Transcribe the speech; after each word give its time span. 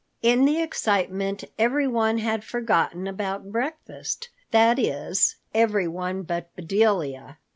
In 0.23 0.45
the 0.45 0.59
excitement 0.59 1.43
everyone 1.59 2.17
had 2.17 2.43
forgotten 2.43 3.05
about 3.05 3.51
breakfast, 3.51 4.29
that 4.49 4.79
is, 4.79 5.35
everyone 5.53 6.23
but 6.23 6.49
Bedelia. 6.55 7.37